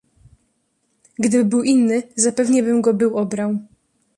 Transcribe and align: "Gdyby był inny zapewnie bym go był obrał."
"Gdyby 1.19 1.45
był 1.45 1.63
inny 1.63 2.03
zapewnie 2.15 2.63
bym 2.63 2.81
go 2.81 2.93
był 2.93 3.17
obrał." 3.17 3.59